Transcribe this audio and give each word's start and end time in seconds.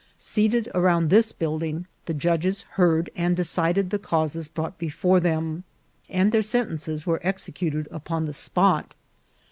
Seated 0.17 0.67
around 0.73 1.11
this 1.11 1.31
building, 1.31 1.85
the 2.07 2.13
judges 2.15 2.63
heard 2.71 3.11
and 3.15 3.37
decided 3.37 3.91
the 3.91 3.99
causes 3.99 4.47
brought 4.47 4.79
before 4.79 5.19
them, 5.19 5.63
and 6.09 6.31
their 6.31 6.41
sen 6.41 6.69
tences 6.69 7.05
were 7.05 7.19
executed 7.21 7.87
upon 7.91 8.25
the 8.25 8.33
spot. 8.33 8.95